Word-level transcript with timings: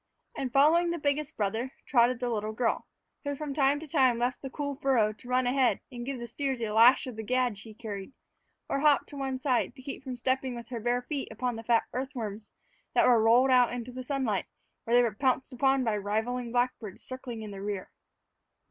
And, 0.35 0.51
following 0.51 0.89
the 0.89 0.97
biggest 0.97 1.37
brother, 1.37 1.73
trotted 1.85 2.19
the 2.19 2.31
little 2.31 2.53
girl, 2.53 2.87
who 3.23 3.35
from 3.35 3.53
time 3.53 3.79
to 3.81 3.87
time 3.87 4.17
left 4.17 4.41
the 4.41 4.49
cool 4.49 4.73
furrow 4.73 5.13
to 5.13 5.27
run 5.27 5.45
ahead 5.45 5.79
and 5.91 6.03
give 6.03 6.17
the 6.19 6.25
steers 6.25 6.59
a 6.59 6.71
lash 6.71 7.05
of 7.05 7.15
the 7.15 7.21
gad 7.21 7.55
she 7.55 7.75
carried, 7.75 8.11
or 8.67 8.79
hopped 8.79 9.09
to 9.09 9.15
one 9.15 9.39
side 9.39 9.75
to 9.75 9.81
keep 9.83 10.03
from 10.03 10.17
stepping 10.17 10.55
with 10.55 10.69
her 10.69 10.79
bare 10.79 11.03
feet 11.03 11.27
upon 11.29 11.55
the 11.55 11.61
fat 11.63 11.83
earthworms 11.93 12.49
that 12.95 13.05
were 13.07 13.21
rolled 13.21 13.51
out 13.51 13.71
into 13.71 13.91
the 13.91 14.01
sunlight, 14.03 14.47
where 14.85 14.95
they 14.95 15.03
were 15.03 15.13
pounced 15.13 15.53
upon 15.53 15.83
by 15.83 15.95
rivaling 15.95 16.51
blackbirds 16.51 17.03
circling 17.03 17.43
in 17.43 17.51
the 17.51 17.61
rear. 17.61 17.91